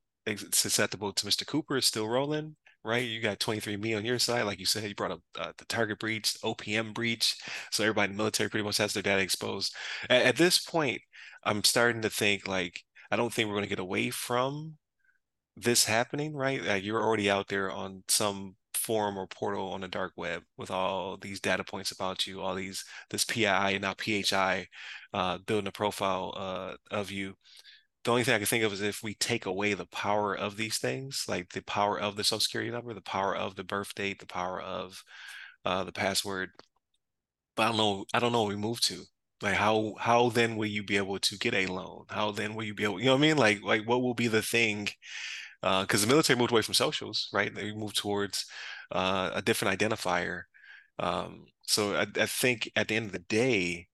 susceptible 0.52 1.12
to 1.12 1.26
Mr. 1.26 1.46
Cooper 1.46 1.76
is 1.76 1.86
still 1.86 2.08
rolling, 2.08 2.56
right? 2.84 3.04
You 3.04 3.20
got 3.20 3.38
23andMe 3.40 3.96
on 3.96 4.04
your 4.04 4.18
side, 4.18 4.42
like 4.42 4.60
you 4.60 4.66
said, 4.66 4.84
you 4.84 4.94
brought 4.94 5.12
up 5.12 5.20
uh, 5.38 5.52
the 5.58 5.64
target 5.66 5.98
breach, 5.98 6.36
OPM 6.44 6.94
breach. 6.94 7.36
So 7.70 7.84
everybody 7.84 8.10
in 8.10 8.16
the 8.16 8.18
military 8.18 8.50
pretty 8.50 8.64
much 8.64 8.78
has 8.78 8.92
their 8.92 9.02
data 9.02 9.22
exposed. 9.22 9.74
At, 10.10 10.22
at 10.22 10.36
this 10.36 10.58
point, 10.58 11.00
I'm 11.44 11.64
starting 11.64 12.02
to 12.02 12.10
think 12.10 12.46
like 12.48 12.80
I 13.10 13.16
don't 13.16 13.32
think 13.32 13.48
we're 13.48 13.54
going 13.54 13.64
to 13.64 13.68
get 13.68 13.78
away 13.78 14.10
from 14.10 14.76
this 15.56 15.84
happening, 15.84 16.34
right? 16.34 16.62
Like 16.62 16.84
you're 16.84 17.02
already 17.02 17.30
out 17.30 17.48
there 17.48 17.70
on 17.70 18.02
some 18.08 18.56
forum 18.84 19.18
or 19.18 19.26
portal 19.26 19.72
on 19.72 19.80
the 19.80 19.88
dark 19.88 20.12
web 20.16 20.42
with 20.56 20.70
all 20.70 21.16
these 21.16 21.40
data 21.40 21.64
points 21.64 21.90
about 21.90 22.26
you, 22.26 22.40
all 22.40 22.54
these 22.54 22.84
this 23.10 23.24
PII 23.24 23.46
and 23.46 23.82
now 23.82 23.94
PHI, 23.94 24.66
uh, 25.12 25.38
building 25.46 25.68
a 25.68 25.72
profile 25.72 26.34
uh, 26.36 26.74
of 26.90 27.10
you. 27.10 27.34
The 28.04 28.10
only 28.10 28.24
thing 28.24 28.34
I 28.34 28.38
can 28.38 28.46
think 28.46 28.64
of 28.64 28.72
is 28.72 28.82
if 28.82 29.02
we 29.02 29.14
take 29.14 29.46
away 29.46 29.72
the 29.74 29.86
power 29.86 30.36
of 30.36 30.56
these 30.56 30.78
things, 30.78 31.24
like 31.26 31.50
the 31.52 31.62
power 31.62 31.98
of 31.98 32.16
the 32.16 32.24
social 32.24 32.40
security 32.40 32.70
number, 32.70 32.92
the 32.92 33.00
power 33.00 33.34
of 33.34 33.56
the 33.56 33.64
birth 33.64 33.94
date, 33.94 34.18
the 34.20 34.26
power 34.26 34.60
of 34.60 35.02
uh, 35.64 35.84
the 35.84 35.92
password. 35.92 36.50
But 37.56 37.64
I 37.64 37.68
don't 37.68 37.76
know. 37.78 38.04
I 38.12 38.18
don't 38.20 38.32
know 38.32 38.42
what 38.42 38.50
we 38.50 38.56
move 38.56 38.80
to. 38.82 39.04
Like 39.42 39.54
how 39.54 39.94
how 39.98 40.30
then 40.30 40.56
will 40.56 40.66
you 40.66 40.82
be 40.84 40.96
able 40.96 41.18
to 41.18 41.38
get 41.38 41.54
a 41.54 41.66
loan? 41.66 42.04
How 42.08 42.30
then 42.30 42.54
will 42.54 42.64
you 42.64 42.74
be 42.74 42.84
able, 42.84 42.98
you 42.98 43.06
know 43.06 43.12
what 43.12 43.18
I 43.18 43.28
mean? 43.28 43.36
Like 43.36 43.62
like 43.62 43.86
what 43.88 44.02
will 44.02 44.14
be 44.14 44.28
the 44.28 44.42
thing? 44.42 44.88
Because 45.62 46.02
uh, 46.02 46.06
the 46.06 46.12
military 46.12 46.38
moved 46.38 46.52
away 46.52 46.62
from 46.62 46.74
socials, 46.74 47.28
right? 47.32 47.54
They 47.54 47.72
moved 47.72 47.96
towards 47.96 48.46
uh, 48.90 49.30
a 49.34 49.42
different 49.42 49.78
identifier. 49.78 50.42
Um, 50.98 51.46
so 51.62 51.94
I, 51.94 52.06
I 52.16 52.26
think 52.26 52.70
at 52.76 52.88
the 52.88 52.96
end 52.96 53.06
of 53.06 53.12
the 53.12 53.18
day, 53.20 53.88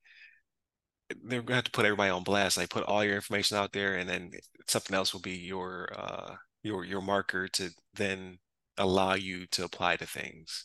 they're 1.24 1.42
gonna 1.42 1.56
have 1.56 1.64
to 1.64 1.70
put 1.70 1.84
everybody 1.84 2.10
on 2.10 2.22
blast. 2.22 2.56
Like 2.56 2.70
put 2.70 2.84
all 2.84 3.04
your 3.04 3.14
information 3.14 3.56
out 3.56 3.72
there, 3.72 3.96
and 3.96 4.08
then 4.08 4.30
something 4.68 4.94
else 4.94 5.12
will 5.12 5.20
be 5.20 5.36
your 5.36 5.88
uh, 5.96 6.34
your 6.62 6.84
your 6.84 7.00
marker 7.00 7.48
to 7.48 7.70
then 7.94 8.38
allow 8.78 9.14
you 9.14 9.46
to 9.46 9.64
apply 9.64 9.96
to 9.96 10.06
things. 10.06 10.64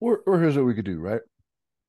Or, 0.00 0.20
or 0.26 0.40
here's 0.40 0.56
what 0.56 0.66
we 0.66 0.74
could 0.74 0.84
do, 0.84 0.98
right? 0.98 1.20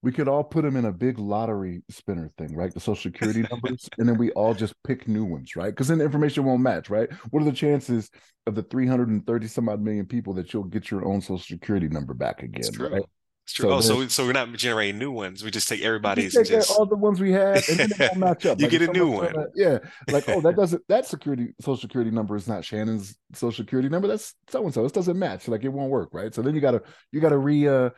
We 0.03 0.11
could 0.11 0.27
all 0.27 0.43
put 0.43 0.63
them 0.63 0.75
in 0.75 0.85
a 0.85 0.91
big 0.91 1.17
lottery 1.17 1.81
spinner 1.89 2.29
thing, 2.37 2.55
right? 2.55 2.71
The 2.71 2.79
social 2.79 3.09
security 3.09 3.43
numbers, 3.49 3.89
and 3.97 4.07
then 4.07 4.17
we 4.17 4.31
all 4.31 4.53
just 4.53 4.75
pick 4.83 5.07
new 5.07 5.25
ones, 5.25 5.55
right? 5.55 5.71
Because 5.71 5.87
then 5.87 5.97
the 5.97 6.05
information 6.05 6.43
won't 6.43 6.61
match, 6.61 6.89
right? 6.89 7.11
What 7.31 7.41
are 7.41 7.45
the 7.45 7.51
chances 7.51 8.11
of 8.45 8.53
the 8.53 8.63
330 8.63 9.47
some 9.47 9.69
odd 9.69 9.81
million 9.81 10.05
people 10.05 10.33
that 10.33 10.53
you'll 10.53 10.65
get 10.65 10.91
your 10.91 11.05
own 11.05 11.21
social 11.21 11.39
security 11.39 11.87
number 11.87 12.13
back 12.13 12.43
again? 12.43 12.69
Right? 12.77 13.03
It's 13.45 13.53
true. 13.53 13.69
So 13.69 13.75
oh, 13.75 13.81
so 13.81 14.07
so 14.07 14.25
we're 14.25 14.31
not 14.31 14.53
generating 14.53 14.97
new 14.97 15.11
ones. 15.11 15.43
We 15.43 15.51
just 15.51 15.67
take 15.67 15.81
everybody's. 15.81 16.33
Take 16.33 16.47
just... 16.47 16.71
all 16.71 16.85
the 16.85 16.95
ones 16.95 17.19
we 17.19 17.33
had, 17.33 17.67
and 17.67 17.77
then 17.77 17.89
they 17.97 18.07
all 18.07 18.15
match 18.17 18.45
up. 18.45 18.57
you 18.57 18.65
like 18.65 18.71
get 18.71 18.89
a 18.89 18.93
new 18.93 19.09
one. 19.09 19.33
yeah, 19.53 19.79
like 20.09 20.29
oh, 20.29 20.39
that 20.41 20.55
doesn't 20.57 20.81
that 20.87 21.05
security 21.05 21.53
social 21.59 21.81
security 21.81 22.09
number 22.09 22.37
is 22.37 22.47
not 22.47 22.63
Shannon's 22.63 23.17
social 23.33 23.63
security 23.65 23.89
number. 23.89 24.07
That's 24.07 24.33
so 24.49 24.63
and 24.63 24.73
so. 24.73 24.85
It 24.85 24.93
doesn't 24.93 25.19
match. 25.19 25.49
Like 25.49 25.65
it 25.65 25.69
won't 25.69 25.91
work, 25.91 26.09
right? 26.13 26.33
So 26.33 26.41
then 26.41 26.55
you 26.55 26.61
gotta 26.61 26.83
you 27.11 27.19
gotta 27.19 27.37
re 27.37 27.67
uh 27.67 27.89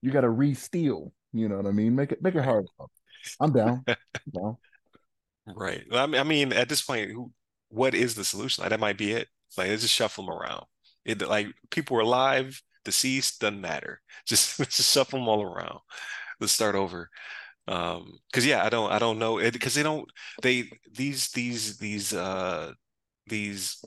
you 0.00 0.10
gotta 0.10 0.30
re 0.30 0.54
steal. 0.54 1.12
You 1.34 1.50
know 1.50 1.58
what 1.58 1.66
I 1.66 1.72
mean? 1.72 1.96
Make 1.96 2.12
it 2.12 2.22
make 2.22 2.36
it 2.36 2.44
hard. 2.44 2.66
I'm 3.40 3.52
down. 3.52 3.84
I'm 3.88 4.32
down. 4.32 4.58
Right. 5.46 5.84
I 5.92 6.06
mean, 6.06 6.20
I 6.20 6.24
mean, 6.24 6.52
at 6.52 6.68
this 6.70 6.82
point, 6.82 7.12
what 7.68 7.94
is 7.94 8.14
the 8.14 8.24
solution? 8.24 8.62
Like 8.62 8.70
that 8.70 8.80
might 8.80 8.98
be 8.98 9.12
it. 9.12 9.28
Like 9.58 9.68
let's 9.68 9.82
just 9.82 9.94
shuffle 9.94 10.24
them 10.26 10.34
around. 10.34 10.64
It 11.04 11.20
like 11.22 11.48
people 11.70 11.98
are 11.98 12.00
alive 12.00 12.62
deceased 12.84 13.40
doesn't 13.40 13.60
matter. 13.60 14.00
Just 14.26 14.58
just 14.58 14.92
shuffle 14.92 15.18
them 15.18 15.28
all 15.28 15.42
around. 15.42 15.80
Let's 16.40 16.52
start 16.54 16.74
over. 16.76 17.10
Um, 17.68 18.18
because 18.30 18.46
yeah, 18.46 18.64
I 18.64 18.70
don't 18.70 18.92
I 18.92 18.98
don't 18.98 19.18
know 19.18 19.38
because 19.38 19.74
they 19.74 19.82
don't 19.82 20.08
they 20.42 20.70
these 20.92 21.30
these 21.30 21.78
these 21.78 22.14
uh 22.14 22.72
these 23.28 23.84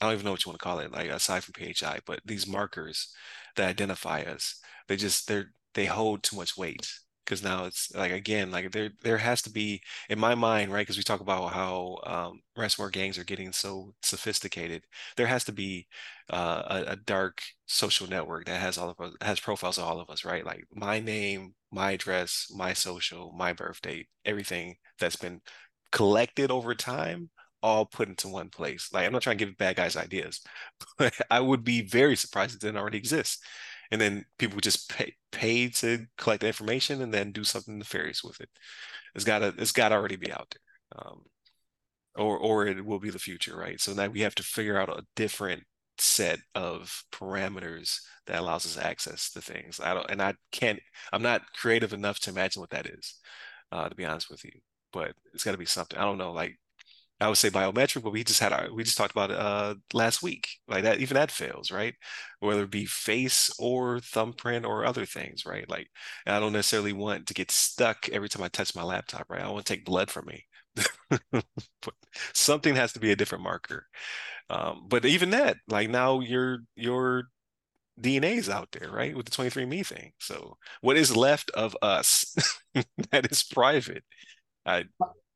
I 0.00 0.06
don't 0.06 0.14
even 0.14 0.24
know 0.24 0.32
what 0.32 0.44
you 0.44 0.50
want 0.50 0.60
to 0.60 0.64
call 0.64 0.78
it, 0.80 0.92
like 0.92 1.10
aside 1.10 1.44
from 1.44 1.54
PHI, 1.54 2.00
but 2.06 2.20
these 2.24 2.46
markers 2.46 3.12
that 3.56 3.68
identify 3.68 4.22
us, 4.22 4.60
they 4.88 4.96
just 4.96 5.26
they're 5.28 5.52
they 5.78 5.86
hold 5.86 6.24
too 6.24 6.34
much 6.34 6.56
weight 6.56 6.92
because 7.24 7.40
now 7.40 7.64
it's 7.64 7.94
like 7.94 8.10
again 8.10 8.50
like 8.50 8.72
there 8.72 8.90
there 9.04 9.16
has 9.16 9.40
to 9.42 9.48
be 9.50 9.80
in 10.08 10.18
my 10.18 10.34
mind 10.34 10.72
right 10.72 10.82
because 10.82 10.96
we 10.96 11.04
talk 11.04 11.20
about 11.20 11.52
how 11.52 11.98
um, 12.04 12.40
ransomware 12.58 12.90
gangs 12.90 13.16
are 13.16 13.22
getting 13.22 13.52
so 13.52 13.94
sophisticated 14.02 14.82
there 15.16 15.28
has 15.28 15.44
to 15.44 15.52
be 15.52 15.86
uh, 16.30 16.62
a, 16.66 16.92
a, 16.92 16.96
dark 16.96 17.40
social 17.66 18.08
network 18.08 18.44
that 18.46 18.60
has 18.60 18.76
all 18.76 18.90
of 18.90 18.98
us 18.98 19.14
has 19.22 19.38
profiles 19.38 19.78
of 19.78 19.84
all 19.84 20.00
of 20.00 20.10
us 20.10 20.24
right? 20.24 20.44
Like 20.44 20.64
my 20.74 20.98
name 20.98 21.54
my 21.70 21.92
address 21.92 22.50
my 22.52 22.72
social 22.72 23.32
my 23.38 23.52
birth 23.52 23.80
date 23.80 24.08
everything 24.24 24.74
that's 24.98 25.14
been 25.14 25.40
collected 25.92 26.50
over 26.50 26.74
time 26.74 27.30
all 27.62 27.86
put 27.86 28.08
into 28.08 28.26
one 28.26 28.48
place. 28.48 28.88
Like 28.92 29.06
i'm 29.06 29.12
not 29.12 29.22
trying 29.22 29.38
to 29.38 29.44
give 29.44 29.56
bad 29.56 29.76
guys 29.76 29.96
ideas 29.96 30.40
but 30.98 31.14
i 31.30 31.38
would 31.38 31.62
be 31.62 31.82
very 31.82 32.16
surprised 32.16 32.56
it 32.56 32.60
didn't 32.60 32.78
already 32.78 32.98
exist 32.98 33.40
and 33.90 34.00
then 34.00 34.24
people 34.38 34.60
just 34.60 34.90
pay 34.90 35.14
pay 35.32 35.68
to 35.70 36.06
collect 36.16 36.40
the 36.42 36.46
information 36.48 37.02
and 37.02 37.12
then 37.12 37.32
do 37.32 37.44
something 37.44 37.78
nefarious 37.78 38.22
with 38.24 38.40
it. 38.40 38.50
It's 39.14 39.24
gotta 39.24 39.54
it's 39.58 39.72
gotta 39.72 39.94
already 39.94 40.16
be 40.16 40.32
out 40.32 40.52
there, 40.52 41.02
um, 41.06 41.24
or 42.16 42.38
or 42.38 42.66
it 42.66 42.84
will 42.84 42.98
be 43.00 43.10
the 43.10 43.18
future, 43.18 43.56
right? 43.56 43.80
So 43.80 43.92
now 43.94 44.08
we 44.08 44.20
have 44.20 44.34
to 44.36 44.42
figure 44.42 44.78
out 44.78 44.88
a 44.88 45.04
different 45.16 45.64
set 45.98 46.40
of 46.54 47.04
parameters 47.12 48.00
that 48.26 48.38
allows 48.40 48.66
us 48.66 48.78
access 48.78 49.30
to 49.32 49.40
things. 49.40 49.80
I 49.80 49.94
don't, 49.94 50.10
and 50.10 50.22
I 50.22 50.34
can't. 50.52 50.80
I'm 51.12 51.22
not 51.22 51.42
creative 51.54 51.92
enough 51.92 52.20
to 52.20 52.30
imagine 52.30 52.60
what 52.60 52.70
that 52.70 52.86
is, 52.86 53.14
uh, 53.72 53.88
to 53.88 53.94
be 53.94 54.04
honest 54.04 54.30
with 54.30 54.44
you. 54.44 54.52
But 54.92 55.12
it's 55.34 55.44
got 55.44 55.52
to 55.52 55.58
be 55.58 55.66
something. 55.66 55.98
I 55.98 56.04
don't 56.04 56.18
know, 56.18 56.32
like 56.32 56.58
I 57.20 57.28
would 57.28 57.36
say 57.38 57.50
biometric, 57.50 58.02
but 58.02 58.12
we 58.12 58.22
just 58.22 58.38
had 58.40 58.52
our 58.52 58.72
we 58.72 58.84
just 58.84 58.96
talked 58.96 59.10
about 59.10 59.32
uh, 59.32 59.74
last 59.92 60.22
week. 60.22 60.48
Like 60.68 60.84
that, 60.84 61.00
even 61.00 61.16
that 61.16 61.32
fails, 61.32 61.70
right? 61.70 61.94
Whether 62.38 62.62
it 62.62 62.70
be 62.70 62.86
face 62.86 63.50
or 63.58 63.98
thumbprint 64.00 64.64
or 64.64 64.84
other 64.84 65.04
things, 65.04 65.44
right? 65.44 65.68
Like 65.68 65.88
I 66.26 66.38
don't 66.38 66.52
necessarily 66.52 66.92
want 66.92 67.26
to 67.26 67.34
get 67.34 67.50
stuck 67.50 68.08
every 68.10 68.28
time 68.28 68.42
I 68.42 68.48
touch 68.48 68.76
my 68.76 68.84
laptop, 68.84 69.26
right? 69.28 69.42
I 69.42 69.50
want 69.50 69.66
to 69.66 69.74
take 69.74 69.84
blood 69.84 70.10
from 70.10 70.26
me. 70.26 70.44
but 71.32 71.94
something 72.34 72.76
has 72.76 72.92
to 72.92 73.00
be 73.00 73.10
a 73.10 73.16
different 73.16 73.42
marker. 73.42 73.86
Um, 74.48 74.86
but 74.88 75.04
even 75.04 75.30
that, 75.30 75.56
like 75.68 75.90
now 75.90 76.20
your 76.20 76.60
your 76.76 77.24
DNA 78.00 78.36
is 78.36 78.48
out 78.48 78.68
there, 78.72 78.90
right? 78.90 79.16
With 79.16 79.26
the 79.26 79.32
23andMe 79.32 79.84
thing. 79.84 80.12
So 80.20 80.56
what 80.82 80.96
is 80.96 81.16
left 81.16 81.50
of 81.50 81.76
us 81.82 82.36
that 83.10 83.30
is 83.30 83.42
private? 83.42 84.04
I 84.64 84.84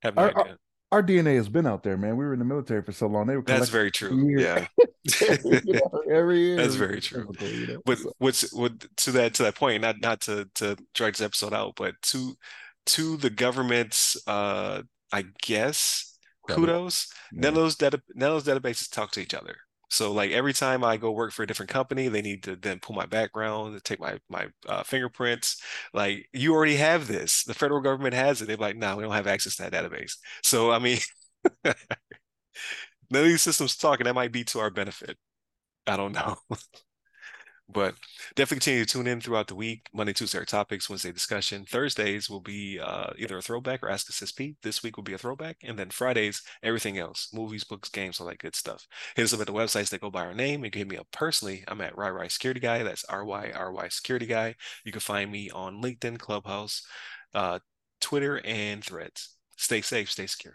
have 0.02 0.14
no 0.16 0.22
our, 0.22 0.40
idea 0.40 0.58
our 0.92 1.02
DNA 1.02 1.36
has 1.36 1.48
been 1.48 1.66
out 1.66 1.82
there, 1.82 1.96
man. 1.96 2.18
We 2.18 2.24
were 2.24 2.34
in 2.34 2.38
the 2.38 2.44
military 2.44 2.82
for 2.82 2.92
so 2.92 3.06
long. 3.06 3.26
They 3.26 3.34
were 3.34 3.42
That's 3.42 3.70
very 3.70 3.90
true. 3.90 4.28
Yeah. 4.38 4.66
you 5.20 5.60
know, 5.64 6.02
every 6.10 6.38
year. 6.38 6.56
That's 6.56 6.74
very 6.74 7.00
true. 7.00 7.32
You 7.40 7.66
know? 7.66 7.82
But 7.86 7.98
so. 7.98 8.12
what's 8.18 8.52
what 8.52 8.72
to 8.98 9.10
that 9.12 9.34
to 9.34 9.44
that 9.44 9.54
point, 9.56 9.80
not 9.80 10.00
not 10.02 10.20
to 10.22 10.48
to 10.56 10.76
drag 10.94 11.14
this 11.14 11.22
episode 11.22 11.54
out, 11.54 11.74
but 11.76 11.94
to 12.02 12.34
to 12.86 13.16
the 13.16 13.30
government's 13.30 14.16
uh 14.28 14.82
I 15.10 15.24
guess 15.40 16.18
kudos. 16.46 17.08
Yeah. 17.32 17.40
None 17.40 17.54
of 17.54 17.62
those 17.62 17.76
data 17.76 18.02
none 18.14 18.32
of 18.32 18.44
those 18.44 18.60
databases 18.60 18.90
talk 18.90 19.12
to 19.12 19.20
each 19.20 19.34
other. 19.34 19.56
So 19.92 20.12
like 20.12 20.30
every 20.32 20.52
time 20.54 20.84
I 20.84 20.96
go 20.96 21.12
work 21.12 21.32
for 21.32 21.42
a 21.42 21.46
different 21.46 21.70
company, 21.70 22.08
they 22.08 22.22
need 22.22 22.42
to 22.44 22.56
then 22.56 22.80
pull 22.80 22.96
my 22.96 23.06
background, 23.06 23.82
take 23.84 24.00
my 24.00 24.18
my 24.28 24.48
uh, 24.66 24.82
fingerprints. 24.82 25.62
Like 25.94 26.28
you 26.32 26.54
already 26.54 26.76
have 26.76 27.06
this. 27.08 27.44
The 27.44 27.54
federal 27.54 27.80
government 27.80 28.14
has 28.14 28.42
it. 28.42 28.46
They're 28.48 28.56
like, 28.56 28.76
no, 28.76 28.96
we 28.96 29.02
don't 29.04 29.12
have 29.12 29.26
access 29.26 29.56
to 29.56 29.64
that 29.70 29.72
database. 29.72 30.16
So 30.42 30.72
I 30.72 30.78
mean, 30.78 30.98
none 31.64 31.74
of 33.12 33.24
these 33.24 33.42
systems 33.42 33.76
talking. 33.76 34.04
That 34.04 34.14
might 34.14 34.32
be 34.32 34.44
to 34.44 34.60
our 34.60 34.70
benefit. 34.70 35.16
I 35.86 35.96
don't 35.96 36.12
know. 36.12 36.36
But 37.72 37.94
definitely 38.34 38.56
continue 38.56 38.84
to 38.84 38.90
tune 38.90 39.06
in 39.06 39.20
throughout 39.20 39.48
the 39.48 39.54
week. 39.54 39.88
Monday, 39.94 40.12
Tuesday 40.12 40.38
are 40.38 40.44
topics, 40.44 40.90
Wednesday 40.90 41.12
discussion. 41.12 41.64
Thursdays 41.64 42.30
will 42.30 42.40
be 42.40 42.78
uh, 42.80 43.12
either 43.18 43.38
a 43.38 43.42
throwback 43.42 43.82
or 43.82 43.90
Ask 43.90 44.08
Us 44.10 44.22
SP. 44.28 44.58
This 44.62 44.82
week 44.82 44.96
will 44.96 45.04
be 45.04 45.14
a 45.14 45.18
throwback. 45.18 45.58
And 45.62 45.78
then 45.78 45.90
Fridays, 45.90 46.42
everything 46.62 46.98
else 46.98 47.30
movies, 47.32 47.64
books, 47.64 47.88
games, 47.88 48.20
all 48.20 48.26
that 48.28 48.38
good 48.38 48.56
stuff. 48.56 48.86
Hit 49.16 49.24
us 49.24 49.34
up 49.34 49.40
at 49.40 49.46
the 49.46 49.52
websites 49.52 49.90
that 49.90 50.00
go 50.00 50.10
by 50.10 50.26
our 50.26 50.34
name. 50.34 50.64
You 50.64 50.70
can 50.70 50.80
hit 50.80 50.88
me 50.88 50.96
up 50.96 51.08
personally. 51.12 51.64
I'm 51.68 51.80
at 51.80 51.96
RyRy 51.96 52.30
Security 52.30 52.60
Guy. 52.60 52.82
That's 52.82 53.04
R 53.04 53.24
Y 53.24 53.52
R 53.54 53.72
Y 53.72 53.88
Security 53.88 54.26
Guy. 54.26 54.56
You 54.84 54.92
can 54.92 55.00
find 55.00 55.30
me 55.30 55.50
on 55.50 55.82
LinkedIn, 55.82 56.18
Clubhouse, 56.18 56.86
uh, 57.34 57.60
Twitter, 58.00 58.40
and 58.44 58.84
Threads. 58.84 59.36
Stay 59.56 59.80
safe, 59.80 60.10
stay 60.10 60.26
secure. 60.26 60.54